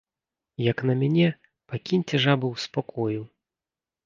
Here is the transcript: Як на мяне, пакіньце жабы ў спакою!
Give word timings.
Як 0.71 0.77
на 0.89 0.95
мяне, 1.01 1.27
пакіньце 1.75 2.15
жабы 2.25 2.45
ў 2.53 2.55
спакою! 2.65 3.21